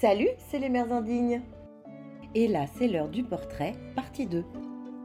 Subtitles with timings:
[0.00, 1.40] Salut, c'est les mères indignes.
[2.36, 4.44] Et là, c'est l'heure du portrait, partie 2.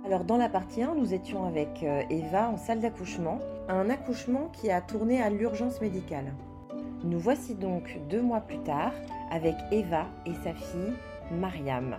[0.05, 4.51] Alors dans la partie 1, nous étions avec euh, Eva en salle d'accouchement, un accouchement
[4.53, 6.31] qui a tourné à l'urgence médicale.
[7.03, 8.91] Nous voici donc deux mois plus tard
[9.31, 10.93] avec Eva et sa fille
[11.31, 11.97] Mariam.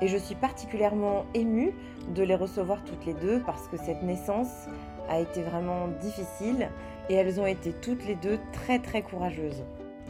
[0.00, 1.72] Et je suis particulièrement émue
[2.12, 4.66] de les recevoir toutes les deux parce que cette naissance
[5.08, 6.70] a été vraiment difficile
[7.08, 9.62] et elles ont été toutes les deux très très courageuses.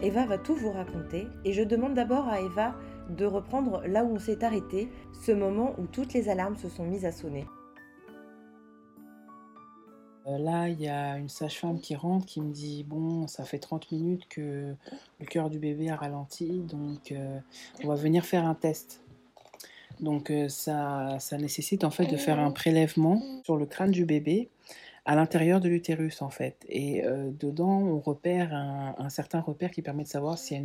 [0.03, 2.75] Eva va tout vous raconter et je demande d'abord à Eva
[3.11, 4.89] de reprendre là où on s'est arrêté,
[5.25, 7.47] ce moment où toutes les alarmes se sont mises à sonner.
[10.27, 13.59] Euh, là, il y a une sage-femme qui rentre qui me dit Bon, ça fait
[13.59, 14.75] 30 minutes que
[15.19, 17.39] le cœur du bébé a ralenti, donc euh,
[17.85, 19.03] on va venir faire un test.
[20.01, 24.07] Donc euh, ça, ça nécessite en fait de faire un prélèvement sur le crâne du
[24.07, 24.49] bébé
[25.11, 26.65] à l'intérieur de l'utérus en fait.
[26.69, 30.63] Et euh, dedans, on repère un, certain repère qui permet de savoir s'il y a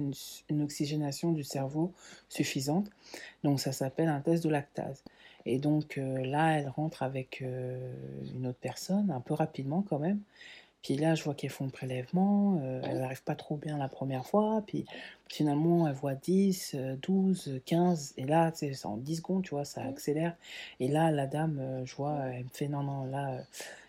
[0.49, 1.91] une, oxygénation du cerveau
[2.29, 2.91] suffisante.
[3.43, 5.03] Donc ça s'appelle un test de lactase.
[5.47, 7.91] Et donc euh, là, elle rentre avec euh,
[8.35, 10.19] une autre personne, un peu rapidement quand même.
[10.83, 14.27] Puis là, je vois qu'elles font le prélèvement, elles n'arrivent pas trop bien la première
[14.27, 14.85] fois, puis
[15.27, 19.81] finalement, elles voient 10, 12, 15, et là, c'est en 10 secondes, tu vois, ça
[19.81, 20.35] accélère.
[20.79, 23.39] Et là, la dame, je vois, elle me fait non, non, là,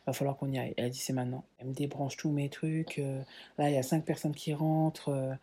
[0.06, 0.74] va falloir qu'on y aille.
[0.76, 1.44] Elle dit c'est maintenant.
[1.58, 2.98] Elle me débranche tous mes trucs.
[2.98, 3.20] Euh,
[3.58, 5.08] là, il y a cinq personnes qui rentrent.
[5.10, 5.34] Euh,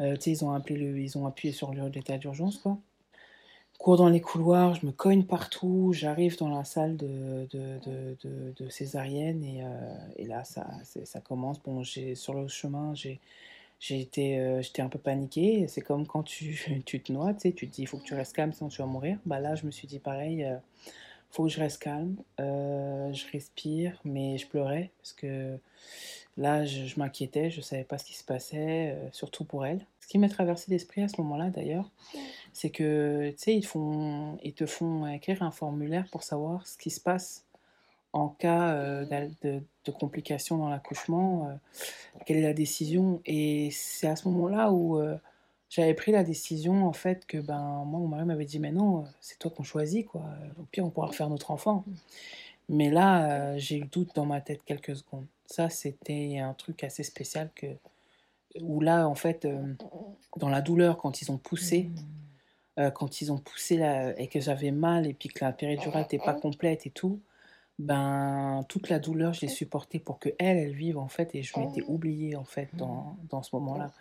[0.00, 2.78] euh, ils ont appelé le, ils ont appuyé sur l'état d'urgence, quoi.
[3.78, 8.54] Cours dans les couloirs, je me cogne partout, j'arrive dans la salle de, de, de,
[8.56, 9.62] de, césarienne et,
[10.16, 10.66] et, là ça,
[11.04, 11.62] ça commence.
[11.62, 13.20] Bon, sur le chemin, j'ai
[13.90, 15.68] été, j'étais un peu paniquée.
[15.68, 18.34] C'est comme quand tu, tu te noies, tu te dis il faut que tu restes
[18.34, 19.18] calme sinon tu vas mourir.
[19.26, 20.46] Bah là, je me suis dit pareil,
[21.36, 25.58] faut que je reste calme, euh, je respire, mais je pleurais parce que
[26.38, 29.84] là, je, m'inquiétais, je savais pas ce qui se passait, euh, surtout pour elle.
[30.00, 31.90] Ce qui m'est traversé l'esprit à ce moment-là, d'ailleurs,
[32.54, 33.68] c'est que, tu sais, ils,
[34.44, 37.44] ils te font écrire un formulaire pour savoir ce qui se passe
[38.14, 41.54] en cas euh, de, de, complications dans l'accouchement,
[42.24, 43.20] quelle est la décision.
[43.26, 44.98] Et c'est à ce moment-là où
[45.68, 49.04] j'avais pris la décision en fait que ben moi mon mari m'avait dit mais non
[49.20, 50.22] c'est toi qu'on choisit quoi.
[50.58, 51.84] Au pire on pourra refaire notre enfant.
[52.68, 55.26] Mais là euh, j'ai eu le doute dans ma tête quelques secondes.
[55.46, 57.66] Ça c'était un truc assez spécial que
[58.60, 59.74] où là en fait euh,
[60.36, 61.90] dans la douleur quand ils ont poussé
[62.78, 66.02] euh, quand ils ont poussé là, et que j'avais mal et puis que la péridurale
[66.02, 67.20] n'était pas complète et tout
[67.78, 71.42] ben toute la douleur je l'ai supportée pour que elle elle vive en fait et
[71.42, 73.92] je m'étais oubliée en fait dans, dans ce moment là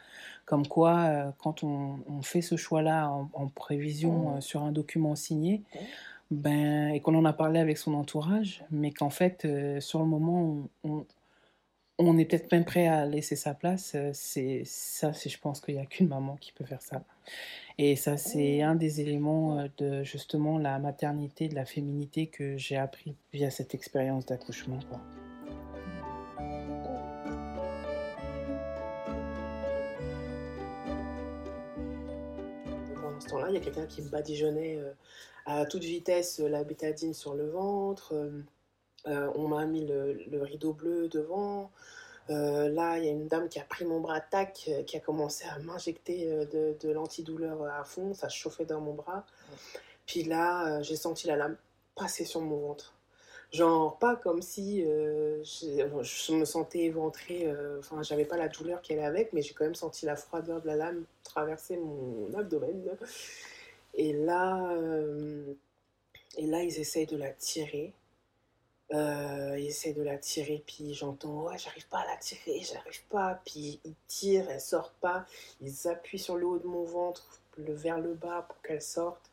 [0.46, 5.64] comme quoi, euh, quand on, fait ce choix-là en, prévision euh, sur un document signé,
[6.32, 10.06] ben, et qu'on en a parlé avec son entourage, mais qu'en fait, euh, sur le
[10.06, 11.06] moment, on, on
[11.98, 15.86] est peut-être même prêt à laisser sa place, c'est ça, je pense qu'il n'y a
[15.86, 17.04] qu'une maman qui peut faire ça.
[17.78, 22.78] Et ça, c'est un des éléments de justement la maternité, de la féminité que j'ai
[22.78, 24.80] appris via cette expérience d'accouchement.
[33.34, 34.92] là il y a quelqu'un qui me badigeonnait euh,
[35.46, 38.14] à toute vitesse euh, la bétadine sur le ventre.
[39.08, 41.72] Euh, on m'a mis le, rideau bleu devant.
[42.30, 45.46] là, il y a une dame qui a pris mon bras, tac, qui a commencé
[45.46, 48.14] à m'injecter de, de l'antidouleur à fond.
[48.14, 49.26] Ça chauffait dans mon bras.
[50.06, 51.58] Puis là, j'ai senti la lame
[51.96, 52.94] passer sur mon ventre.
[53.52, 57.48] Genre, pas comme si je, me sentais éventrée,
[57.80, 60.62] enfin, j'avais pas la douleur qu'elle avait avec, mais j'ai quand même senti la froideur
[60.62, 62.98] de la lame traverser mon abdomen.
[63.96, 65.54] Et là, euh,
[66.38, 67.94] et là ils essayent de la tirer.
[68.94, 73.04] Euh, ils essayent de la tirer, puis j'entends Ouais, j'arrive pas à la tirer, j'arrive
[73.10, 73.42] pas.
[73.46, 75.26] Puis ils tirent, elle sort pas.
[75.62, 79.32] Ils appuient sur le haut de mon ventre, le, vers le bas pour qu'elle sorte.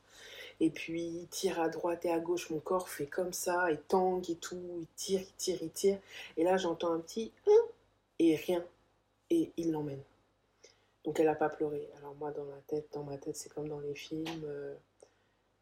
[0.61, 3.79] Et puis ils tirent à droite et à gauche, mon corps fait comme ça, et
[3.89, 4.57] tangue et tout.
[4.81, 5.99] Ils tirent, ils tirent, ils tirent.
[6.37, 7.67] Et là, j'entends un petit hein,
[8.19, 8.65] et rien.
[9.31, 10.03] Et ils l'emmènent.
[11.05, 11.89] Donc elle n'a pas pleuré.
[11.99, 14.45] Alors moi dans la tête, dans ma tête, c'est comme dans les films.
[14.45, 14.75] Euh,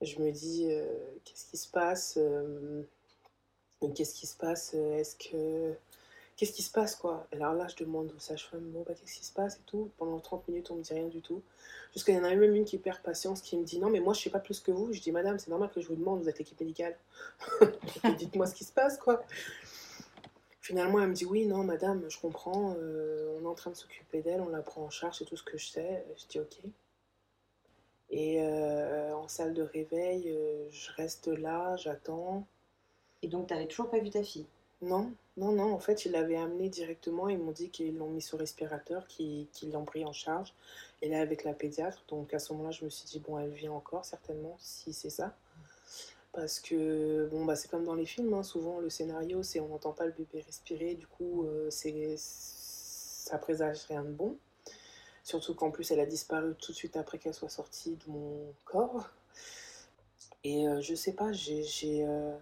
[0.02, 0.86] je me dis euh,
[1.24, 2.18] qu'est-ce qui se passe
[3.82, 5.74] euh, Qu'est-ce qui se passe Est-ce que
[6.36, 7.26] qu'est-ce qui se passe quoi?
[7.32, 9.90] Alors là je demande aux sages-femmes bon bah qu'est-ce qui se passe et tout.
[9.98, 11.42] Pendant 30 minutes on me dit rien du tout.
[11.92, 14.14] Jusqu'à y en a même une qui perd patience qui me dit non mais moi
[14.14, 14.92] je sais pas plus que vous.
[14.92, 16.96] Je dis madame c'est normal que je vous demande vous êtes l'équipe médicale.
[18.18, 19.22] Dites-moi ce qui se passe quoi.
[20.70, 23.76] Finalement, elle me dit oui, non, madame, je comprends, euh, on est en train de
[23.76, 26.04] s'occuper d'elle, on la prend en charge, c'est tout ce que je sais.
[26.16, 26.58] Je dis ok.
[28.10, 32.46] Et euh, en salle de réveil, euh, je reste là, j'attends.
[33.22, 34.46] Et donc, tu n'avais toujours pas vu ta fille?
[34.82, 35.72] Non, non, non.
[35.74, 37.28] En fait, ils l'avaient amené directement.
[37.28, 40.54] Ils m'ont dit qu'ils l'ont mis sur respirateur, qu'ils l'ont pris en charge.
[41.02, 42.02] Et là, avec la pédiatre.
[42.08, 45.10] Donc, à ce moment-là, je me suis dit, bon, elle vit encore, certainement, si c'est
[45.10, 45.34] ça.
[46.32, 48.32] Parce que, bon, bah, c'est comme dans les films.
[48.34, 50.94] hein, Souvent, le scénario, c'est on n'entend pas le bébé respirer.
[50.94, 54.36] Du coup, euh, c'est ça présage rien de bon.
[55.24, 58.52] Surtout qu'en plus, elle a disparu tout de suite après qu'elle soit sortie de mon
[58.64, 59.10] corps.
[60.44, 61.64] Et euh, je sais pas, j'ai,
[62.06, 62.36] euh,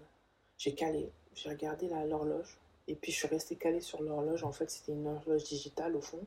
[0.59, 1.11] j'ai calé.
[1.35, 2.59] J'ai regardé l'horloge.
[2.89, 4.43] Et puis, je suis restée calée sur l'horloge.
[4.45, 6.25] En fait, c'était une horloge digitale, au fond.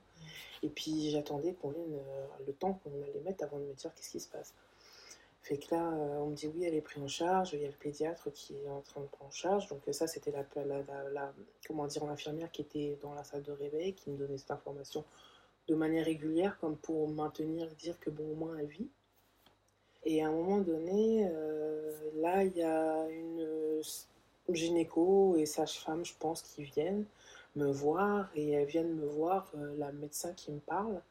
[0.64, 4.12] Et puis, j'attendais qu'on euh, le temps qu'on allait mettre avant de me dire qu'est-ce
[4.12, 4.54] qui se passe.
[5.42, 7.54] Fait que là, euh, on me dit oui, elle est prise en charge.
[7.54, 9.68] Il y a le pédiatre qui est en train de prendre en charge.
[9.68, 10.46] Donc, ça, c'était la,
[11.10, 11.34] la,
[11.68, 15.04] comment dire, l'infirmière qui était dans la salle de réveil, qui me donnait cette information
[15.68, 18.90] de manière régulière, comme pour maintenir, dire que bon, au moins, elle vit.
[20.04, 23.82] Et à un moment donné, euh, là, il y a une
[24.54, 27.06] gynéco et sage-femme, je pense, qui viennent
[27.56, 28.30] me voir.
[28.36, 31.02] Et elles viennent me voir, euh, la médecin qui me parle,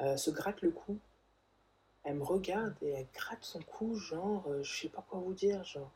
[0.00, 0.98] euh, se gratte le cou.
[2.04, 5.34] Elle me regarde et elle gratte son cou, genre, euh, je sais pas quoi vous
[5.34, 5.90] dire, genre.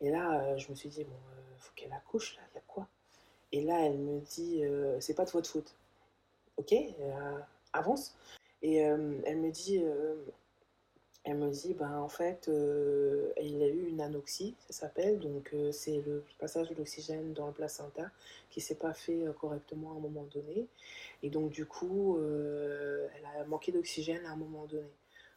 [0.00, 1.16] Et là, je me suis dit, bon,
[1.58, 2.88] faut qu'elle accouche, là, il y a quoi?
[3.52, 4.62] Et là, elle me dit,
[5.00, 5.74] c'est pas de votre faute.
[6.58, 6.74] Ok,
[7.72, 8.14] avance.
[8.60, 9.82] Et elle me dit,
[11.24, 15.18] elle me dit, ben, en fait, euh, il a eu une anoxie, ça s'appelle.
[15.20, 18.10] Donc, euh, c'est le passage de l'oxygène dans le placenta
[18.50, 20.66] qui s'est pas fait euh, correctement à un moment donné.
[21.22, 24.90] Et donc, du coup, euh, elle a manqué d'oxygène à un moment donné.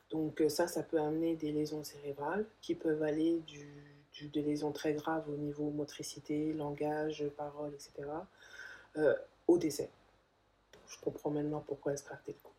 [0.10, 4.94] Donc, ça, ça peut amener des lésions cérébrales qui peuvent aller du, des lésions très
[4.94, 8.10] graves au niveau motricité, langage, parole, etc.,
[9.48, 9.90] au décès.
[10.88, 12.52] Je comprends maintenant pourquoi elle se cou.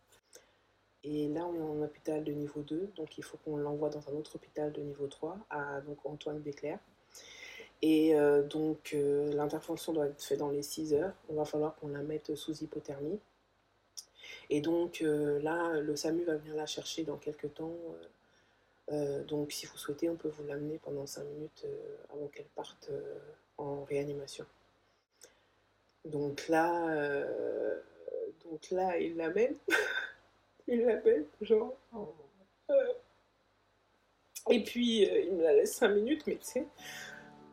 [1.10, 4.06] Et là, on est en hôpital de niveau 2, donc il faut qu'on l'envoie dans
[4.10, 6.78] un autre hôpital de niveau 3, à Antoine Béclair.
[7.80, 11.14] Et euh, donc, euh, l'intervention doit être faite dans les 6 heures.
[11.30, 13.18] On va falloir qu'on la mette sous hypothermie.
[14.50, 17.76] Et donc, euh, là, le SAMU va venir la chercher dans quelques temps.
[19.28, 21.66] donc, si vous souhaitez, on peut vous l'amener pendant 5 minutes
[22.10, 22.90] avant qu'elle parte
[23.56, 24.44] en réanimation.
[26.04, 27.24] Donc là,
[28.44, 29.56] donc là, il l'amène.
[30.68, 31.74] il l'amène, genre.
[32.70, 32.74] euh,
[34.50, 36.66] et puis, euh, il me la laisse 5 minutes, mais tu sais,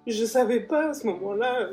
[0.07, 1.69] je savais pas à ce moment-là.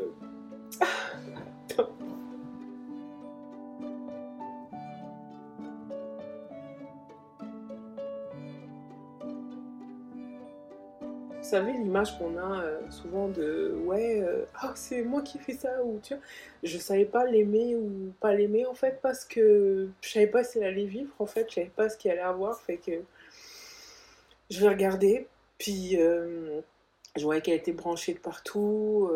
[11.53, 15.83] Savez, l'image qu'on a euh, souvent de ouais, euh, ah, c'est moi qui fais ça,
[15.85, 16.23] ou tu vois,
[16.63, 20.59] je savais pas l'aimer ou pas l'aimer en fait, parce que je savais pas si
[20.59, 22.93] elle allait vivre en fait, je savais pas ce qu'elle allait avoir, fait que
[24.51, 25.29] je l'ai regardée,
[25.59, 26.61] puis euh,
[27.17, 29.11] je voyais qu'elle était branchée de partout,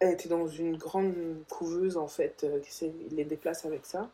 [0.00, 1.14] elle était dans une grande
[1.48, 4.10] couveuse en fait, qui les déplace avec ça,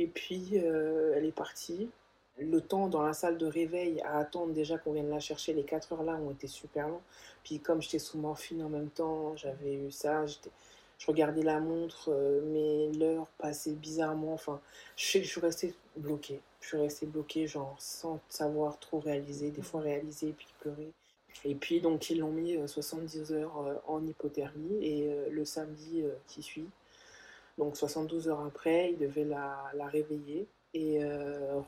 [0.00, 1.88] et puis elle est partie
[2.38, 5.64] le temps dans la salle de réveil à attendre déjà qu'on vienne la chercher, les
[5.64, 7.00] 4 heures là ont été super longs.
[7.44, 12.10] Puis comme j'étais sous morphine en même temps, j'avais eu ça, je regardais la montre,
[12.10, 14.32] euh, mais l'heure passait bizarrement.
[14.34, 14.60] Enfin,
[14.96, 16.40] je je suis restée bloquée.
[16.60, 20.92] Je suis restée bloquée, genre sans savoir trop réaliser, des fois réaliser puis pleurer.
[21.44, 25.44] Et puis donc ils l'ont mis euh, 70 heures euh, en hypothermie et euh, le
[25.44, 26.68] samedi euh, qui suit,
[27.58, 31.60] donc 72 heures après, ils devaient la, la réveiller et euh,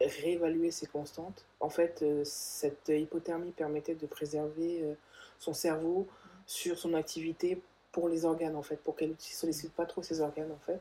[0.00, 1.44] réévaluer ses constantes.
[1.60, 4.94] En fait, euh, cette hypothermie permettait de préserver euh,
[5.38, 6.06] son cerveau
[6.46, 7.60] sur son activité
[7.92, 10.80] pour les organes, en fait, pour qu'elle ne sollicite pas trop ses organes, en fait.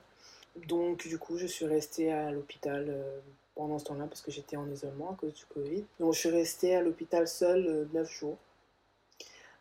[0.67, 3.03] Donc, du coup, je suis restée à l'hôpital
[3.55, 5.86] pendant ce temps-là parce que j'étais en isolement à cause du Covid.
[6.00, 8.38] Donc, je suis restée à l'hôpital seule euh, 9 jours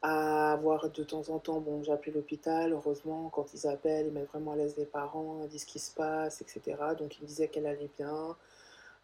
[0.03, 4.13] à voir de temps en temps, bon, j'ai appelé l'hôpital, heureusement, quand ils appellent, ils
[4.13, 6.77] mettent vraiment à l'aise les parents, ils disent ce qui se passe, etc.
[6.99, 8.37] Donc ils me disaient qu'elle allait bien.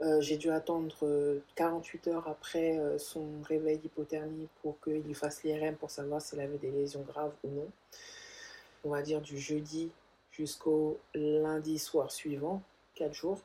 [0.00, 5.14] Euh, j'ai dû attendre euh, 48 heures après euh, son réveil d'hypothermie pour qu'il lui
[5.14, 7.66] fasse l'IRM pour savoir si elle avait des lésions graves ou non.
[8.84, 9.90] On va dire du jeudi
[10.30, 12.62] jusqu'au lundi soir suivant,
[12.94, 13.40] 4 jours,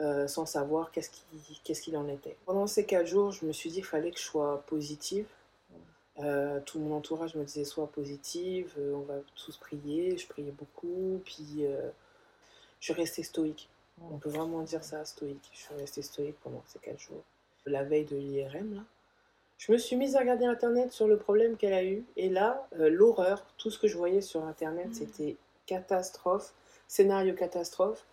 [0.00, 2.36] euh, sans savoir qu'est-ce qui- qu'est-ce qu'il en était.
[2.46, 5.26] Pendant ces 4 jours, je me suis dit qu'il fallait que je sois positive.
[6.18, 10.50] Euh, tout mon entourage me disait sois positive, euh, on va tous prier, je priais
[10.50, 11.90] beaucoup, puis euh,
[12.80, 13.68] je suis restée stoïque.
[14.10, 15.48] On peut vraiment dire ça, stoïque.
[15.52, 17.22] Je suis restée stoïque pendant ces quatre jours.
[17.66, 18.82] La veille de l'IRM, là,
[19.58, 22.66] je me suis mise à regarder Internet sur le problème qu'elle a eu, et là,
[22.72, 26.52] l'horreur, tout ce que je voyais sur Internet, c'était catastrophe,
[26.88, 28.04] scénario catastrophe.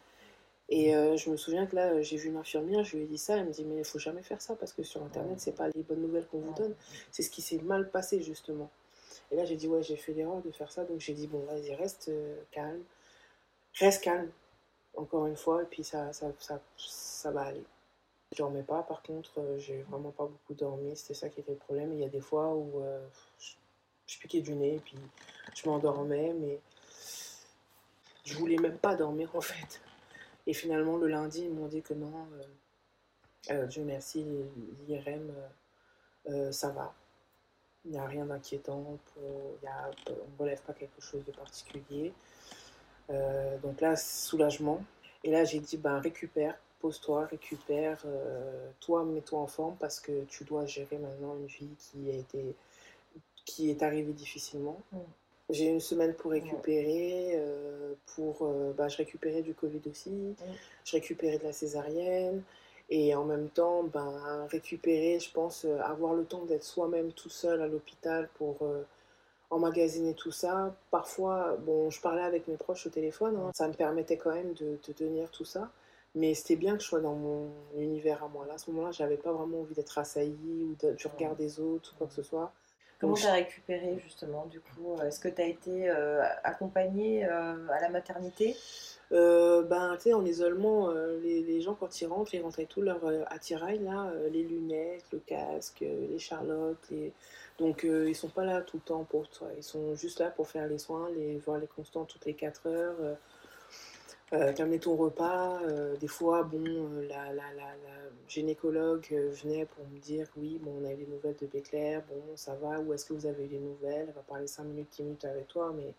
[0.69, 3.07] Et euh, je me souviens que là, euh, j'ai vu une infirmière, je lui ai
[3.07, 5.39] dit ça, elle me dit mais il faut jamais faire ça parce que sur internet,
[5.39, 6.75] c'est pas les bonnes nouvelles qu'on vous donne,
[7.11, 8.69] c'est ce qui s'est mal passé justement.
[9.31, 10.83] Et là, j'ai dit, ouais, j'ai fait l'erreur de faire ça.
[10.85, 12.11] Donc, j'ai dit, bon, vas-y, reste
[12.51, 12.81] calme.
[13.79, 14.31] Reste calme,
[14.95, 17.63] encore une fois, et puis ça, ça, ça, ça va aller.
[18.31, 20.95] Je dormais pas, par contre, j'ai vraiment pas beaucoup dormi.
[20.95, 21.93] C'était ça qui était le problème.
[21.93, 22.83] Il y a des fois où
[23.39, 23.53] je,
[24.07, 24.97] je piquais du nez, puis
[25.55, 26.59] je m'endormais, mais
[28.25, 29.81] je voulais même pas dormir en fait.
[30.49, 34.25] Et finalement, le lundi, ils m'ont dit que non, euh, euh, Dieu merci,
[34.87, 35.31] l'IRM,
[36.27, 36.91] euh, ça va.
[37.85, 39.29] Il n'y a rien d'inquiétant, on
[39.61, 42.13] ne relève pas quelque chose de particulier.
[43.61, 44.83] donc là, soulagement.
[45.23, 48.03] Et là, j'ai dit, ben, récupère, pose-toi, récupère,
[48.79, 52.55] toi, mets-toi en forme parce que tu dois gérer maintenant une vie qui a été,
[53.45, 54.81] qui est arrivée difficilement.
[54.91, 54.97] Mm.
[55.49, 60.35] J'ai une semaine pour récupérer, euh, pour, euh, bah, je récupérais du Covid aussi, mm.
[60.85, 62.43] je récupérais de la césarienne,
[62.91, 67.29] et en même temps, ben, récupérer, je pense, euh, avoir le temps d'être soi-même tout
[67.29, 68.59] seul à l'hôpital pour
[69.49, 70.75] emmagasiner tout ça.
[70.91, 74.53] Parfois, bon, je parlais avec mes proches au téléphone, hein, ça me permettait quand même
[74.53, 75.71] de, tenir tout ça.
[76.15, 78.45] Mais c'était bien que je sois dans mon univers à moi.
[78.47, 81.93] Là, à ce moment-là, j'avais pas vraiment envie d'être assaillie ou du regard des autres
[81.93, 82.51] ou quoi que ce soit.
[82.99, 87.55] Comment tu as récupéré justement du coup Est-ce que tu as été euh, accompagnée euh,
[87.69, 88.57] à la maternité?
[89.13, 90.91] Euh, ben, tu sais, en isolement,
[91.23, 92.99] les, les, gens quand ils rentrent, ils rentrent avec tout leur
[93.31, 97.11] attirail, là, les lunettes, le casque, les charlottes, les...
[97.57, 100.47] donc ils sont pas là tout le temps pour toi, ils sont juste là pour
[100.47, 103.17] faire les soins, les voir les constants toutes les 4 heures,
[104.33, 105.59] euh, ton repas.
[105.63, 107.73] Euh, des fois, bon, euh, la, la, la,
[108.27, 112.03] gynécologue euh, venait pour me dire oui, bon, on a eu les nouvelles de Béclair,
[112.07, 114.05] bon, ça va, où est-ce que vous avez eu les nouvelles?
[114.07, 115.93] Elle va parler 5 minutes, 10 minutes avec toi, mais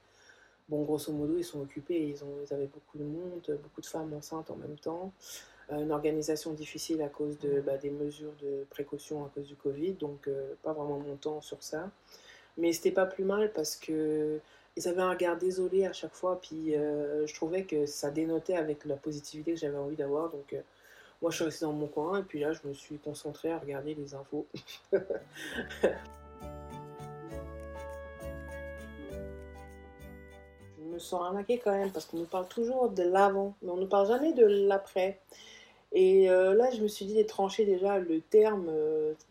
[0.69, 3.87] bon, grosso modo, ils sont occupés, ils, ont, ils avaient beaucoup de monde, beaucoup de
[3.87, 5.13] femmes enceintes en même temps.
[5.71, 9.95] une organisation difficile à cause de, bah, des mesures de précaution à cause du Covid,
[9.95, 10.29] donc
[10.63, 11.91] pas vraiment mon temps sur ça.
[12.59, 14.41] Mais c'était pas plus mal parce que
[14.77, 18.57] ils avaient un regard désolé à chaque fois, puis euh, je trouvais que ça dénotait
[18.57, 20.31] avec la positivité que j'avais envie d'avoir.
[20.31, 20.61] Donc, euh,
[21.21, 23.59] moi, je suis restée dans mon coin, et puis là, je me suis concentrée à
[23.59, 24.47] regarder les infos.
[24.93, 24.99] je
[30.79, 33.83] me sens arnaquée quand même, parce qu'on nous parle toujours de l'avant, mais on ne
[33.83, 35.21] nous parle jamais de l'après.
[35.93, 38.71] Et euh, là, je me suis dit, les tranchées, déjà, le terme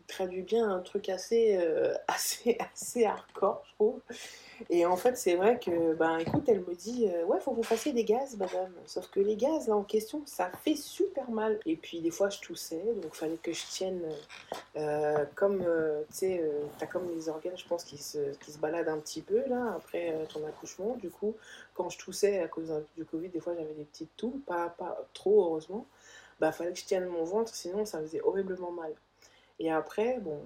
[0.06, 1.58] traduit bien un truc assez,
[2.08, 4.00] assez, assez hardcore, je trouve.
[4.68, 7.56] Et en fait, c'est vrai que, ben écoute, elle me dit euh, Ouais, faut que
[7.56, 8.72] vous fassiez des gaz, madame.
[8.84, 11.58] Sauf que les gaz, là, en question, ça fait super mal.
[11.64, 14.02] Et puis, des fois, je toussais, donc il fallait que je tienne
[14.76, 18.58] euh, comme, euh, tu sais, t'as comme les organes, je pense, qui se, qui se
[18.58, 20.96] baladent un petit peu, là, après ton accouchement.
[20.96, 21.34] Du coup,
[21.74, 25.06] quand je toussais à cause du Covid, des fois, j'avais des petites toux, pas, pas
[25.14, 25.86] trop, heureusement.
[26.40, 28.94] Bah, fallait que je tienne mon ventre, sinon, ça faisait horriblement mal.
[29.58, 30.40] Et après, bon,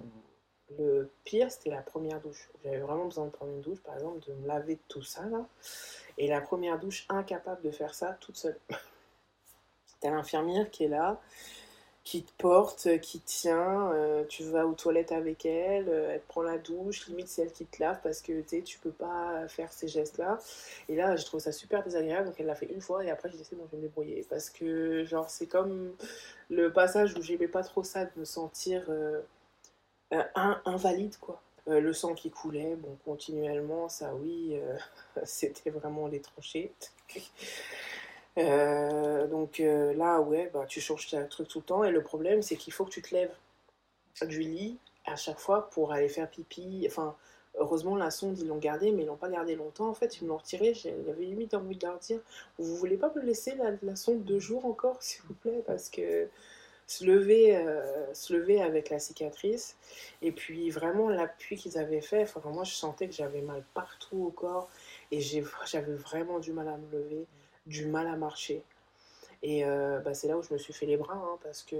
[0.77, 2.49] le pire, c'était la première douche.
[2.63, 5.23] J'avais vraiment besoin de prendre une douche, par exemple, de me laver de tout ça,
[5.25, 5.47] là.
[6.17, 8.59] Et la première douche, incapable de faire ça toute seule.
[10.01, 11.21] T'as l'infirmière qui est là,
[12.05, 16.21] qui te porte, qui te tient, euh, tu vas aux toilettes avec elle, euh, elle
[16.21, 19.73] prend la douche, limite c'est elle qui te lave parce que tu peux pas faire
[19.73, 20.39] ces gestes-là.
[20.87, 23.29] Et là, je trouve ça super désagréable, donc elle l'a fait une fois et après
[23.29, 24.25] j'ai je vais me débrouiller.
[24.29, 25.93] Parce que, genre, c'est comme
[26.49, 28.85] le passage où j'aimais pas trop ça de me sentir.
[28.89, 29.21] Euh,
[30.13, 30.23] euh,
[30.65, 31.41] invalide, quoi.
[31.67, 34.77] Euh, le sang qui coulait, bon, continuellement, ça oui, euh,
[35.23, 36.71] c'était vraiment les tranchées.
[38.37, 41.83] Donc là, ouais, bah, tu changes un truc tout le temps.
[41.83, 43.33] Et le problème, c'est qu'il faut que tu te lèves
[44.23, 46.85] du lit à chaque fois pour aller faire pipi.
[46.87, 47.15] Enfin,
[47.57, 49.89] heureusement, la sonde, ils l'ont gardée, mais ils l'ont pas gardée longtemps.
[49.89, 50.73] En fait, ils me l'ont retirée.
[50.73, 52.19] J'avais limite envie de leur dire
[52.57, 55.63] Vous voulez pas me laisser la, la sonde deux jours encore, s'il vous plaît?
[55.65, 56.27] Parce que
[56.87, 59.75] se lever, euh, se lever avec la cicatrice.
[60.21, 64.25] Et puis vraiment l'appui qu'ils avaient fait, enfin, moi je sentais que j'avais mal partout
[64.25, 64.69] au corps
[65.11, 67.25] et j'avais vraiment du mal à me lever,
[67.65, 68.63] du mal à marcher.
[69.43, 71.75] Et euh, bah, c'est là où je me suis fait les bras, hein, parce que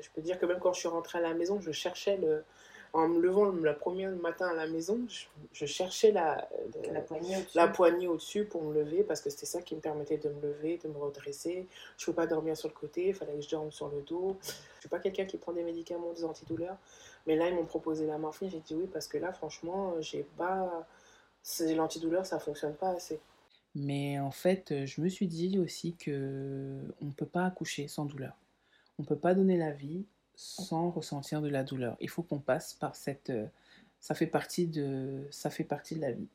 [0.00, 2.44] je peux dire que même quand je suis rentrée à la maison, je cherchais le,
[2.92, 4.98] en me levant la première matin à la maison,
[5.52, 6.48] je, cherchais la,
[7.54, 10.42] la poignée au-dessus pour me lever parce que c'était ça qui me permettait de me
[10.42, 11.66] lever, de me redresser.
[11.96, 14.02] Je ne pouvais pas dormir sur le côté, il fallait que je dorme sur le
[14.02, 14.36] dos.
[14.42, 16.76] Je ne suis pas quelqu'un qui prend des médicaments, des antidouleurs.
[17.26, 18.50] Mais là, ils m'ont proposé la morphine.
[18.50, 20.86] J'ai dit oui parce que là, franchement, j'ai pas.
[21.60, 23.18] L'antidouleur, ça fonctionne pas assez.
[23.74, 28.04] Mais en fait, je me suis dit aussi que on ne peut pas accoucher sans
[28.04, 28.36] douleur.
[28.98, 31.96] On ne peut pas donner la vie sans ressentir de la douleur.
[32.00, 33.30] Il faut qu'on passe par cette...
[33.30, 33.46] Euh,
[34.00, 36.28] ça fait partie de, ça fait partie de la vie.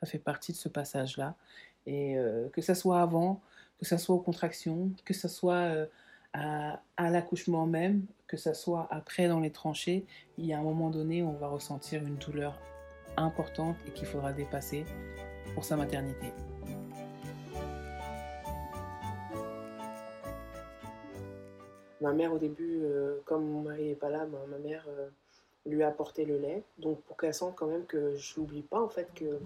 [0.00, 1.36] Ça fait partie de ce passage-là.
[1.86, 3.42] Et euh, que ça soit avant,
[3.78, 5.86] que ça soit aux contractions, que ça soit euh,
[6.32, 10.06] à, à l'accouchement même, que ça soit après dans les tranchées,
[10.38, 12.58] il y a un moment donné où on va ressentir une douleur
[13.18, 14.86] importante et qu'il faudra dépasser
[15.54, 16.26] pour sa maternité.
[22.00, 25.08] Ma mère, au début, euh, comme mon mari n'est pas là, ma, ma mère euh,
[25.66, 26.62] lui a apporté le lait.
[26.78, 29.38] Donc, pour qu'elle sente quand même que je l'oublie pas, en fait, que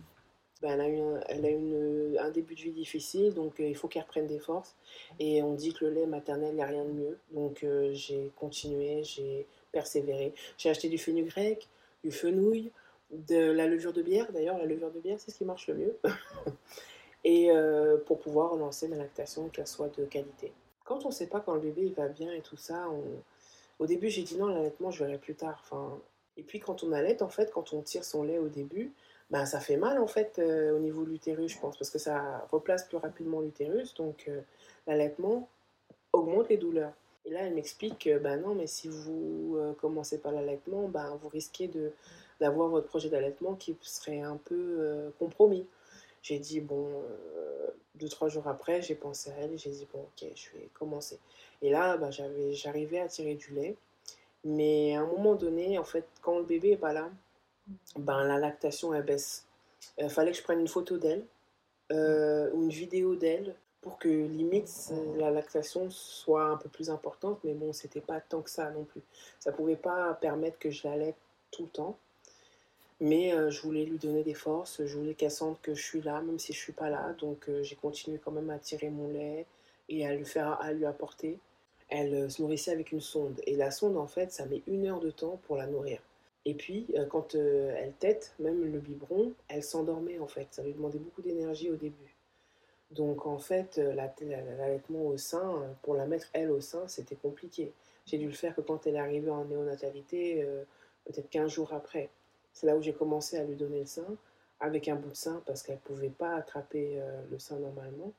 [0.62, 3.64] ben, elle a eu, un, elle a une, un début de vie difficile, donc euh,
[3.64, 4.76] il faut qu'elle reprenne des forces.
[5.18, 7.18] Et on dit que le lait maternel, il n'y a rien de mieux.
[7.32, 10.32] Donc, j'ai continué, j'ai persévéré.
[10.56, 11.68] J'ai acheté du fenugrec,
[12.04, 12.70] du fenouil,
[13.10, 14.32] de la levure de bière.
[14.32, 15.98] D'ailleurs, la levure de bière, c'est ce qui marche le mieux.
[17.24, 17.50] et
[18.06, 20.52] pour pouvoir lancer ma lactation, qu'elle soit de qualité
[20.84, 22.88] quand on ne sait pas quand le bébé il va bien et tout ça,
[23.78, 25.58] au début j'ai dit non, l'allaitement je verrai plus tard.
[25.62, 25.98] Enfin,
[26.36, 28.92] et puis quand on allait, en fait, quand on tire son lait au début,
[29.30, 31.98] ben, ça fait mal en fait euh, au niveau de l'utérus, je pense, parce que
[31.98, 33.94] ça replace plus rapidement l'utérus.
[33.94, 34.40] Donc euh,
[34.86, 35.48] l'allaitement
[36.12, 36.92] augmente les douleurs.
[37.24, 41.18] Et là, elle m'explique que ben non, mais si vous euh, commencez pas l'allaitement, ben,
[41.22, 41.92] vous risquez de,
[42.40, 45.66] d'avoir votre projet d'allaitement qui serait un peu compromis.
[46.22, 46.88] J'ai dit, bon,
[47.94, 50.68] deux, trois jours après, j'ai pensé à elle et j'ai dit, bon, ok, je vais
[50.74, 51.18] commencer.
[51.62, 53.76] Et là, bah, j'avais, j'arrivais à tirer du lait.
[54.44, 57.10] Mais à un moment donné, en fait, quand le bébé est pas là,
[57.96, 59.46] ben, la lactation, elle baisse.
[59.98, 61.24] Il fallait que je prenne une photo d'elle
[61.92, 67.38] euh, ou une vidéo d'elle pour que limite la lactation soit un peu plus importante.
[67.44, 69.02] Mais bon, c'était pas tant que ça non plus.
[69.38, 71.16] Ça pouvait pas permettre que je l'allaite
[71.50, 71.98] tout le temps.
[73.00, 76.00] Mais euh, je voulais lui donner des forces, je voulais qu'elle sente que je suis
[76.00, 77.14] là, même si je suis pas là.
[77.18, 79.46] Donc euh, j'ai continué quand même à tirer mon lait
[79.88, 81.38] et à lui faire, à lui apporter.
[81.88, 84.86] Elle euh, se nourrissait avec une sonde et la sonde en fait, ça met une
[84.86, 86.00] heure de temps pour la nourrir.
[86.46, 90.48] Et puis quand elle tète, même le biberon, elle s'endormait en fait.
[90.50, 92.14] Ça lui demandait beaucoup d'énergie au début.
[92.90, 97.72] Donc en fait, l'allaitement au sein, pour la mettre elle au sein, c'était compliqué.
[98.04, 100.46] J'ai dû le faire que quand elle est arrivée en néonatalité,
[101.06, 102.10] peut-être 15 jours après.
[102.54, 104.06] C'est là où j'ai commencé à lui donner le sein,
[104.60, 108.12] avec un bout de sein, parce qu'elle ne pouvait pas attraper euh, le sein normalement.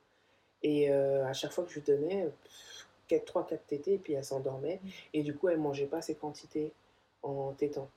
[0.62, 2.28] Et euh, à chaque fois que je lui donnais,
[3.08, 4.80] 3-4 tétés, et puis elle s'endormait.
[5.12, 6.72] Et du coup, elle ne mangeait pas ses quantités
[7.22, 7.88] en tétant.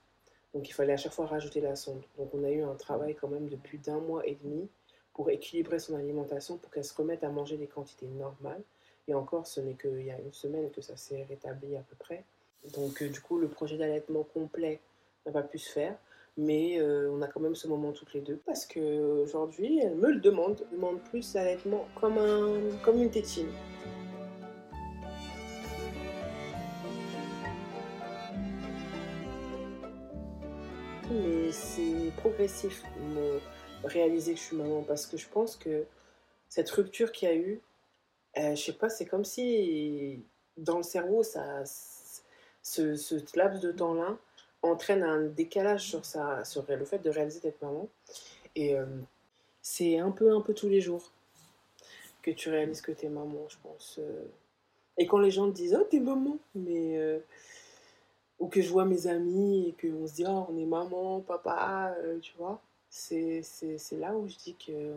[0.54, 2.02] Donc il fallait à chaque fois rajouter la sonde.
[2.18, 4.68] Donc on a eu un travail quand même depuis d'un mois et demi
[5.14, 8.62] pour équilibrer son alimentation, pour qu'elle se remette à manger des quantités normales.
[9.08, 11.96] Et encore, ce n'est qu'il y a une semaine que ça s'est rétabli à peu
[11.98, 12.24] près.
[12.74, 14.80] Donc euh, du coup, le projet d'allaitement complet
[15.26, 15.96] n'a pas pu se faire.
[16.42, 20.10] Mais euh, on a quand même ce moment toutes les deux parce qu'aujourd'hui, elle me
[20.10, 20.66] le demande.
[20.72, 23.50] Elle demande plus l'allaitement comme, un, comme une tétine.
[31.12, 32.84] Mais c'est progressif,
[33.84, 35.84] réaliser que je suis maman parce que je pense que
[36.48, 37.60] cette rupture qu'il y a eu,
[38.38, 40.24] euh, je sais pas, c'est comme si
[40.56, 41.66] dans le cerveau, ça,
[42.64, 44.18] ce laps de temps-là,
[44.62, 47.88] entraîne un décalage sur, sa, sur le fait de réaliser d'être maman.
[48.56, 48.86] Et euh,
[49.62, 51.12] c'est un peu, un peu tous les jours
[52.22, 54.00] que tu réalises que t'es maman, je pense.
[54.00, 54.26] Euh.
[54.98, 56.98] Et quand les gens te disent, oh, t'es maman, mais.
[56.98, 57.20] Euh,
[58.40, 61.94] ou que je vois mes amis et qu'on se dit, oh, on est maman, papa,
[62.22, 62.62] tu vois.
[62.90, 63.44] C'est
[63.92, 64.94] là où je dis que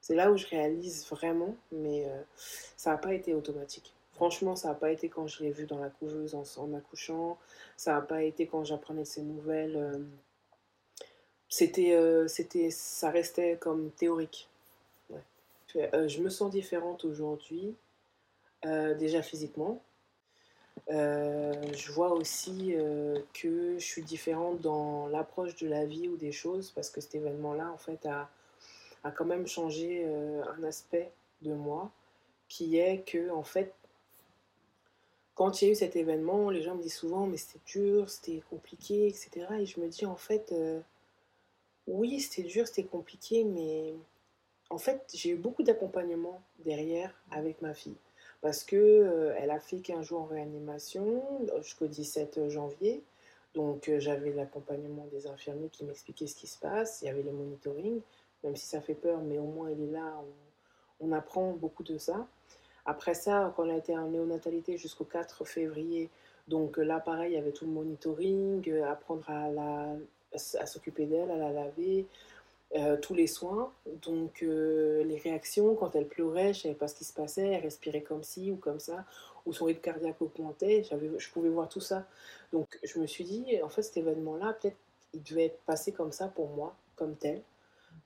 [0.00, 2.06] c'est là où je réalise vraiment, mais
[2.76, 3.92] ça n'a pas été automatique.
[4.14, 7.36] Franchement, ça n'a pas été quand je l'ai vu dans la couveuse en, accouchant.
[7.76, 9.76] Ça n'a pas été quand j'apprenais ces nouvelles.
[9.76, 9.98] Euh,
[11.48, 14.48] c'était, euh, c'était, ça restait comme théorique.
[15.76, 17.74] Euh, je me sens différente aujourd'hui,
[18.62, 19.82] déjà physiquement.
[20.88, 22.76] je vois aussi
[23.34, 27.16] que je suis différente dans l'approche de la vie ou des choses parce que cet
[27.16, 28.30] événement-là, en fait, a,
[29.02, 31.10] a quand même changé un aspect
[31.42, 31.90] de moi
[32.48, 33.74] qui est que, en fait,
[35.34, 38.08] quand il y a eu cet événement, les gens me disent souvent, mais c'était dur,
[38.08, 39.46] c'était compliqué, etc.
[39.58, 40.80] Et je me dis, en fait, euh,
[41.86, 43.94] oui, c'était dur, c'était compliqué, mais
[44.70, 47.96] en fait, j'ai eu beaucoup d'accompagnement derrière avec ma fille.
[48.42, 51.22] Parce que euh, elle a fait 15 jours en réanimation
[51.62, 53.02] jusqu'au 17 janvier.
[53.54, 57.02] Donc, euh, j'avais l'accompagnement des infirmiers qui m'expliquaient ce qui se passe.
[57.02, 58.00] Il y avait le monitoring,
[58.44, 60.22] même si ça fait peur, mais au moins il est là.
[61.00, 62.26] on apprend beaucoup de ça.
[62.86, 66.10] Après ça, quand on a été en néonatalité jusqu'au 4 février,
[66.48, 69.94] donc là, pareil, il y avait tout le monitoring, euh, apprendre à, la,
[70.32, 72.06] à s'occuper d'elle, à la laver,
[72.76, 73.72] euh, tous les soins.
[74.02, 77.46] Donc euh, les réactions, quand elle pleurait, je ne savais pas ce qui se passait,
[77.46, 79.04] elle respirait comme ci ou comme ça,
[79.46, 82.06] ou son rythme cardiaque augmentait, je pouvais voir tout ça.
[82.52, 84.76] Donc je me suis dit, en fait, cet événement-là, peut-être,
[85.14, 87.40] il devait passé comme ça pour moi, comme tel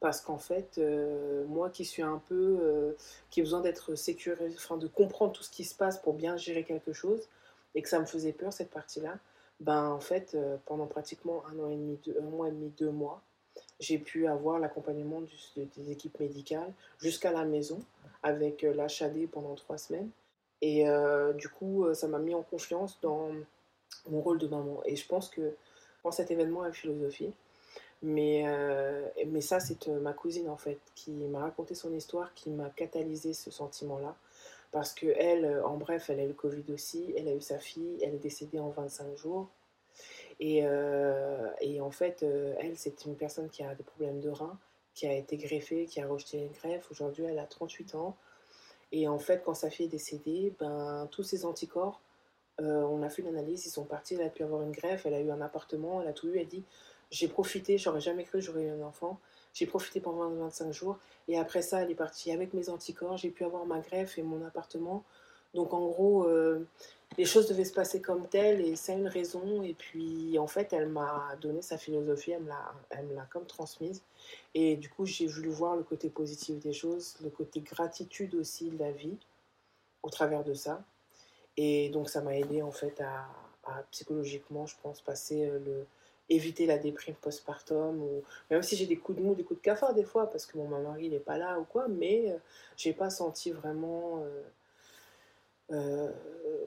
[0.01, 2.93] parce qu'en fait, euh, moi qui suis un peu, euh,
[3.31, 6.37] qui ai besoin d'être sécurisé, enfin de comprendre tout ce qui se passe pour bien
[6.37, 7.29] gérer quelque chose,
[7.75, 9.19] et que ça me faisait peur cette partie-là,
[9.61, 13.23] ben en fait, pendant pratiquement un mois et demi, deux mois,
[13.81, 15.21] j'ai pu avoir l'accompagnement
[15.57, 17.81] des équipes médicales jusqu'à la maison
[18.23, 20.11] avec l'HAD pendant trois semaines.
[20.63, 20.85] Et
[21.35, 23.31] du coup, ça m'a mis en confiance dans
[24.09, 24.81] mon rôle de maman.
[24.85, 25.55] Et je pense que
[26.03, 27.33] pour cet événement a une philosophie.
[28.03, 28.45] Mais,
[29.27, 33.33] mais ça, c'est ma cousine en fait qui m'a raconté son histoire, qui m'a catalysé
[33.33, 34.15] ce sentiment-là.
[34.71, 37.59] Parce que elle, en bref, elle a eu le Covid aussi, elle a eu sa
[37.59, 39.49] fille, elle est décédée en 25 jours.
[40.41, 44.59] Et, en fait, elle, c'est une personne qui a des problèmes de rein,
[44.95, 46.91] qui a été greffée, qui a rejeté une greffe.
[46.91, 48.17] Aujourd'hui, elle a 38 ans.
[48.93, 52.01] Et en fait, quand sa fille est décédée, ben, tous ses anticorps,
[52.59, 55.15] on a fait une analyse, ils sont partis, elle a pu avoir une greffe, elle
[55.15, 56.65] a eu un appartement, elle a tout eu, elle dit
[57.11, 59.19] j'ai profité, j'aurais jamais cru que j'aurais eu un enfant.
[59.55, 60.99] J'ai profité pendant 25 jours.
[61.27, 63.17] Et après ça, elle est partie avec mes anticorps.
[63.17, 65.05] J'ai pu avoir ma greffe et mon appartement.
[65.55, 66.67] Donc en gros, euh,
[67.17, 69.63] les choses devaient se passer comme telles et c'est une raison.
[69.63, 72.43] Et puis en fait, elle m'a donné sa philosophie, elle
[73.07, 74.03] me l'a comme transmise.
[74.55, 78.71] Et du coup, j'ai voulu voir le côté positif des choses, le côté gratitude aussi
[78.71, 79.17] de la vie
[80.03, 80.85] au travers de ça.
[81.57, 83.27] Et donc ça m'a aidé en fait à,
[83.65, 85.87] à, psychologiquement, je pense, passer euh, le,
[86.29, 89.65] éviter la déprime postpartum ou même si j'ai des coups de mou, des coups de
[89.65, 92.39] cafard des fois parce que mon mari n'est pas là ou quoi, mais euh,
[92.77, 94.43] j'ai pas senti vraiment euh,
[95.73, 96.13] euh,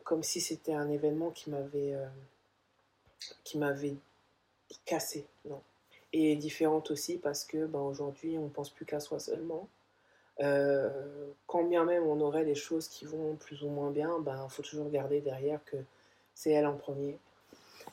[0.04, 1.96] comme si c'était un événement qui m'avait
[3.44, 3.96] qui m'avait
[4.86, 5.62] cassé, non.
[6.14, 9.70] Et différente aussi parce que ben, aujourd'hui on pense plus qu'à soi seulement.
[10.40, 14.48] quand bien même on aurait des choses qui vont plus ou moins bien, il ben,
[14.50, 15.78] faut toujours garder derrière que
[16.34, 17.20] c'est elle en premier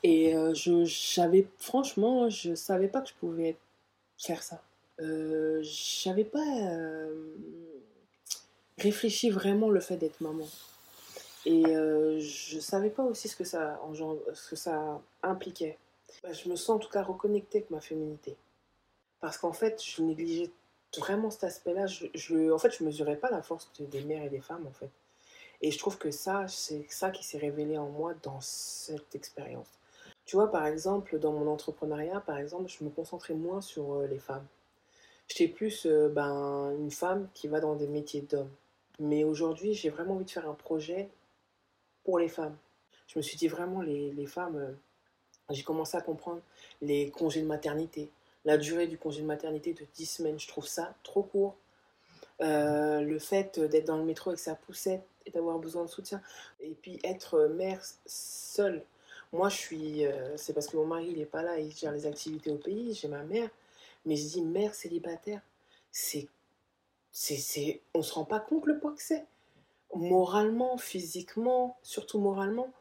[0.02, 3.56] et euh, je j'avais franchement, je savais pas que je pouvais
[4.18, 4.62] faire ça.
[5.00, 7.34] Euh, j'avais pas euh,
[8.78, 10.46] réfléchi vraiment le fait d'être maman.
[11.46, 13.80] Et euh, je savais pas aussi ce que ça,
[14.34, 15.78] ce que ça impliquait.
[16.22, 18.36] Bah, je me sens en tout cas reconnectée avec ma féminité.
[19.20, 20.50] Parce qu'en fait, je négligeais
[20.96, 21.86] vraiment cet aspect-là.
[21.86, 24.72] Je, je, en fait, je mesurais pas la force des mères et des femmes, en
[24.72, 24.90] fait.
[25.60, 29.77] Et je trouve que ça, c'est ça qui s'est révélé en moi dans cette expérience.
[30.28, 34.06] Tu vois, par exemple, dans mon entrepreneuriat, par exemple, je me concentrais moins sur euh,
[34.06, 34.46] les femmes.
[35.26, 38.50] J'étais plus euh, ben, une femme qui va dans des métiers d'hommes.
[38.98, 41.08] Mais aujourd'hui, j'ai vraiment envie de faire un projet
[42.04, 42.54] pour les femmes.
[43.06, 44.72] Je me suis dit vraiment, les, les femmes, euh,
[45.48, 46.42] j'ai commencé à comprendre
[46.82, 48.10] les congés de maternité.
[48.44, 51.56] La durée du congé de maternité de 10 semaines, je trouve ça trop court.
[52.40, 56.20] le fait d'être dans le métro avec sa poussette et d'avoir besoin de soutien.
[56.60, 58.84] Et puis être mère seule,
[59.32, 60.06] moi, je suis.
[60.06, 62.56] Euh, c'est parce que mon mari, il n'est pas là, il gère les activités au
[62.56, 63.50] pays, j'ai ma mère.
[64.06, 65.42] Mais je dis mère célibataire,
[65.90, 66.28] c'est.
[67.12, 69.26] c'est, on ne se rend pas compte le poids que c'est.
[69.94, 72.72] Moralement, physiquement, surtout moralement.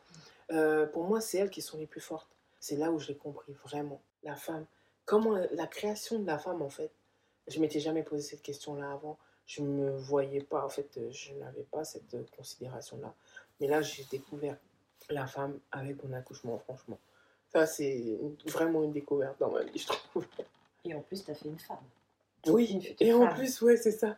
[0.52, 2.30] Euh, pour moi, c'est elles qui sont les plus fortes.
[2.60, 4.02] C'est là où je l'ai compris, vraiment.
[4.24, 4.66] La femme.
[5.06, 6.92] Comment la création de la femme, en fait.
[7.48, 9.18] Je m'étais jamais posé cette question-là avant.
[9.46, 13.14] Je ne me voyais pas, en fait, je n'avais pas cette considération-là.
[13.60, 14.58] Mais là, j'ai découvert
[15.10, 17.00] la femme avec mon accouchement, franchement.
[17.52, 20.26] Ça, c'est vraiment une découverte dans ma vie, je trouve.
[20.84, 21.78] Et en plus, tu as fait une femme.
[22.46, 24.16] Oui, et en plus, ouais, c'est ça.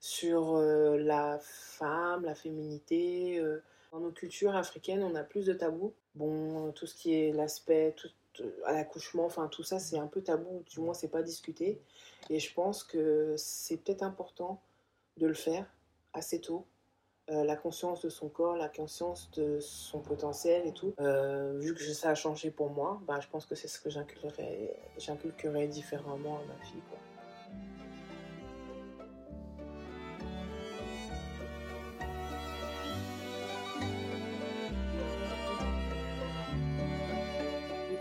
[0.00, 5.54] Sur euh, la femme, la féminité, euh, dans nos cultures africaines, on a plus de
[5.54, 5.94] tabous.
[6.14, 7.94] Bon, tout ce qui est l'aspect
[8.66, 11.80] à l'accouchement, enfin tout ça, c'est un peu tabou, du moins, c'est pas discuté.
[12.30, 14.60] Et je pense que c'est peut-être important
[15.16, 15.66] de le faire
[16.12, 16.66] assez tôt
[17.30, 20.92] euh, la conscience de son corps, la conscience de son potentiel et tout.
[21.00, 23.88] Euh, vu que ça a changé pour moi, bah, je pense que c'est ce que
[23.88, 26.82] j'inculquerai différemment à ma fille.
[26.90, 26.98] Quoi.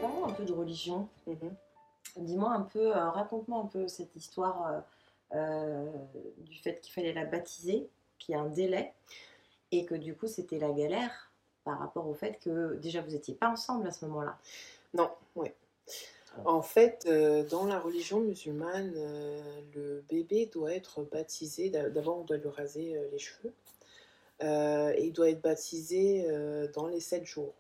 [0.02, 1.08] Parlons un peu de religion.
[1.30, 2.26] Mm-hmm.
[2.26, 4.84] Dis-moi un peu, euh, raconte-moi un peu cette histoire
[5.32, 7.90] du fait qu'il fallait la baptiser
[8.24, 8.94] qu'il y a un délai
[9.72, 11.32] et que du coup c'était la galère
[11.64, 14.38] par rapport au fait que déjà vous n'étiez pas ensemble à ce moment-là.
[14.94, 15.50] Non, oui.
[16.46, 21.70] En fait, euh, dans la religion musulmane, euh, le bébé doit être baptisé.
[21.70, 23.54] D'abord, on doit lui raser euh, les cheveux.
[24.42, 26.28] et il doit être baptisé
[26.74, 27.54] dans les sept jours.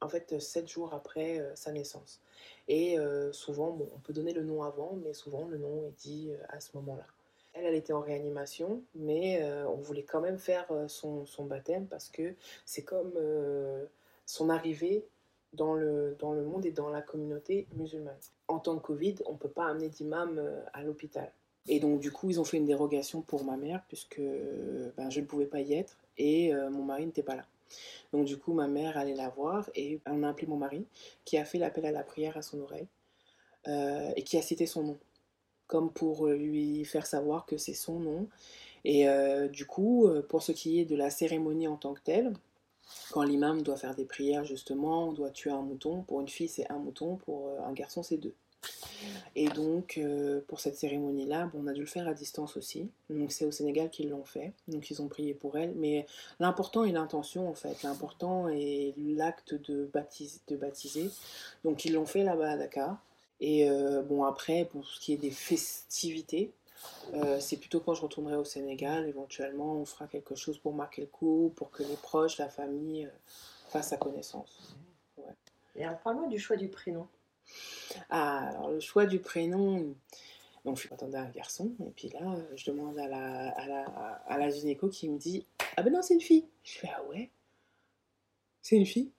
[0.00, 2.20] En fait, sept jours après sa naissance.
[2.68, 2.98] Et
[3.32, 6.60] souvent, bon, on peut donner le nom avant, mais souvent le nom est dit à
[6.60, 7.06] ce moment-là.
[7.54, 11.86] Elle, elle était en réanimation, mais euh, on voulait quand même faire euh, son, baptême
[11.86, 13.86] parce que c'est comme euh,
[14.26, 15.06] son arrivée
[15.52, 18.18] dans le, monde et dans la communauté musulmane.
[18.48, 21.30] En temps de Covid, on ne peut pas amener d'imam à l'hôpital.
[21.68, 24.20] Et donc, du coup, ils ont fait une dérogation pour ma mère, puisque
[24.96, 27.46] ben, je ne pouvais pas y être et mon mari n'était pas là.
[28.12, 30.84] Donc du coup, ma mère allait la voir et on a appelé mon mari
[31.24, 32.88] qui a fait l'appel à la prière à son oreille
[33.66, 34.98] et qui a cité son nom,
[35.66, 38.28] comme pour lui faire savoir que c'est son nom.
[38.84, 42.32] Et euh, du coup, pour ce qui est de la cérémonie en tant que telle,
[43.10, 46.02] quand l'imam doit faire des prières justement, on doit tuer un mouton.
[46.02, 48.34] Pour une fille, c'est un mouton, pour un garçon, c'est deux.
[49.36, 52.88] Et donc, euh, pour cette cérémonie-là, bon, on a dû le faire à distance aussi.
[53.10, 54.52] Donc, c'est au Sénégal qu'ils l'ont fait.
[54.68, 55.74] Donc, ils ont prié pour elle.
[55.76, 56.06] Mais
[56.40, 57.82] l'important est l'intention, en fait.
[57.82, 59.90] L'important est l'acte de
[60.56, 61.10] baptiser.
[61.64, 62.98] Donc, ils l'ont fait là-bas à Dakar.
[63.46, 66.50] Et euh, bon, après, pour ce qui est des festivités,
[67.12, 69.06] euh, c'est plutôt quand je retournerai au Sénégal.
[69.06, 73.06] Éventuellement, on fera quelque chose pour marquer le coup, pour que les proches, la famille
[73.68, 74.74] fassent sa connaissance.
[75.18, 75.34] Ouais.
[75.76, 77.06] Et alors, parle-moi du choix du prénom.
[78.08, 79.94] Ah, alors le choix du prénom.
[80.64, 83.84] Donc, je m'attendais à un garçon, et puis là, je demande à la, à la,
[84.26, 85.44] à la gynéco qui me dit
[85.76, 86.46] Ah ben non, c'est une fille.
[86.62, 87.28] Je fais Ah ouais?
[88.62, 89.12] C'est une fille?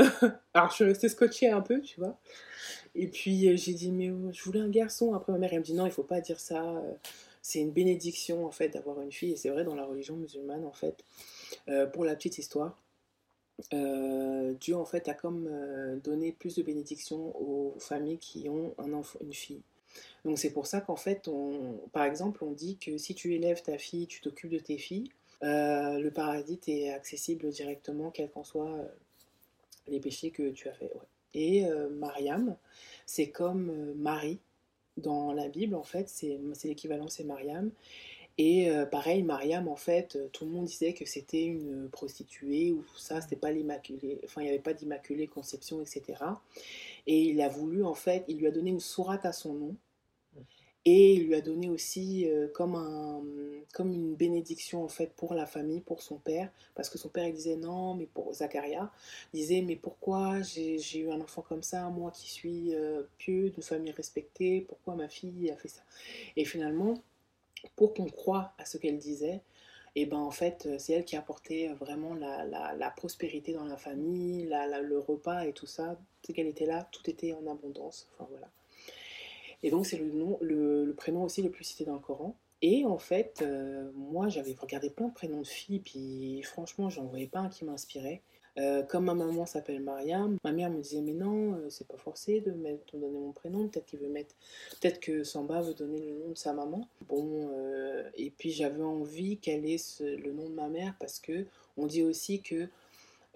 [0.54, 2.18] Alors, je suis restée scotchée un peu, tu vois.
[2.94, 5.14] Et puis, j'ai dit Mais oh, je voulais un garçon.
[5.14, 6.82] Après, ma mère, elle me dit Non, il faut pas dire ça.
[7.42, 9.32] C'est une bénédiction, en fait, d'avoir une fille.
[9.32, 11.04] Et c'est vrai, dans la religion musulmane, en fait.
[11.68, 12.76] Euh, pour la petite histoire,
[13.72, 18.74] euh, Dieu en fait a comme euh, donné plus de bénédictions aux familles qui ont
[18.78, 19.62] un enfant, une fille.
[20.24, 23.62] Donc c'est pour ça qu'en fait, on, par exemple, on dit que si tu élèves
[23.62, 25.10] ta fille, tu t'occupes de tes filles,
[25.42, 28.78] euh, le paradis est accessible directement, quels qu'en soient
[29.88, 30.92] les péchés que tu as fait.
[31.34, 32.56] Et Mariam,
[33.06, 34.40] c'est comme Marie
[34.96, 37.70] dans la Bible, en fait, c'est l'équivalent, c'est Mariam.
[38.42, 42.72] Et euh, pareil, Mariam, en fait, euh, tout le monde disait que c'était une prostituée
[42.72, 46.22] ou ça, c'était pas l'immaculée, enfin, il n'y avait pas d'immaculée conception, etc.
[47.06, 49.76] Et il a voulu, en fait, il lui a donné une sourate à son nom.
[50.86, 53.22] Et il lui a donné aussi euh, comme, un,
[53.74, 57.26] comme une bénédiction en fait pour la famille, pour son père, parce que son père
[57.26, 58.90] il disait non, mais pour Zacharia,
[59.34, 62.72] il disait mais pourquoi j'ai eu un enfant comme ça, moi qui suis
[63.18, 65.82] pieux, d'une famille respectée, pourquoi ma fille a fait ça?
[66.36, 66.94] Et finalement,
[67.76, 69.42] pour qu'on croie à ce qu'elle disait,
[69.96, 74.46] et ben en fait, c'est elle qui apportait vraiment la, la, prospérité dans la famille,
[74.46, 75.98] la, le repas et tout ça.
[76.22, 78.08] C'est qu'elle était là, tout était en abondance.
[78.14, 78.48] Enfin voilà.
[79.62, 82.36] Et donc c'est le nom, le, prénom aussi le plus cité dans le Coran.
[82.62, 87.04] Et en fait, euh, moi j'avais regardé plein de prénoms de filles, puis franchement, j'en
[87.04, 88.22] voyais pas un qui m'inspirait.
[88.58, 91.96] Euh, comme ma maman s'appelle Mariam, ma mère me disait mais non, euh, c'est pas
[91.96, 94.34] forcé de, mettre, donner mon prénom, peut-être qu'il veut mettre,
[94.80, 96.88] peut-être que Samba veut donner le nom de sa maman.
[97.08, 101.46] Bon, euh, et puis j'avais envie qu'elle ait le nom de ma mère parce que
[101.76, 102.68] on dit aussi que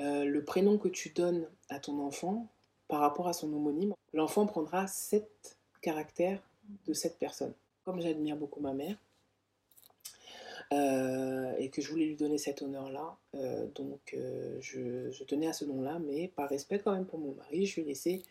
[0.01, 2.49] le prénom que tu donnes à ton enfant
[2.89, 5.54] par rapport à son homonyme, l'enfant prendra sept
[5.85, 6.41] caractères
[6.87, 7.53] de cette personne.
[7.85, 8.97] Comme j'admire beaucoup ma mère,
[10.73, 13.17] euh, et que je voulais lui donner cet honneur-là.
[13.35, 17.33] Euh, donc euh, je, tenais à ce nom-là, mais par respect quand même pour mon
[17.35, 18.23] mari, je lui ai laissé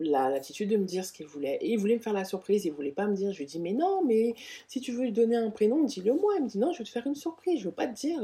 [0.00, 1.58] l'attitude de me dire ce qu'il voulait.
[1.60, 3.32] Et il voulait me faire la surprise, il voulait pas me dire.
[3.32, 4.34] Je lui dit, mais non, mais
[4.66, 6.34] si tu veux lui donner un prénom, dis-le moi.
[6.38, 8.20] Il me dit, non, je vais te faire une surprise, je veux pas te dire.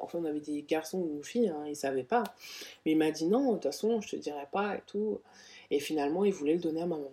[0.00, 2.24] Enfin, on avait des garçons ou une fille, hein, il savait pas.
[2.86, 5.20] Mais il m'a dit, non, de toute façon, je te dirai pas et tout.
[5.72, 7.10] Et finalement, il voulait le donner à maman.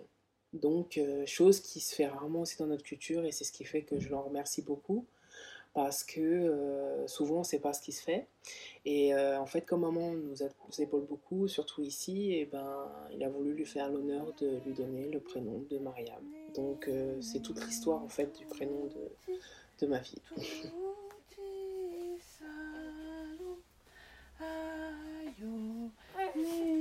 [0.51, 3.63] Donc, euh, chose qui se fait rarement aussi dans notre culture et c'est ce qui
[3.63, 5.05] fait que je l'en remercie beaucoup
[5.73, 8.27] parce que euh, souvent on ne sait pas ce qui se fait.
[8.83, 10.43] Et euh, en fait, comme maman nous,
[10.77, 15.07] épaule beaucoup, surtout ici, et ben, il a voulu lui faire l'honneur de lui donner
[15.07, 16.21] le prénom de Mariam.
[16.53, 16.89] Donc,
[17.21, 19.33] c'est toute l'histoire en fait du prénom de,
[19.79, 20.21] de ma fille.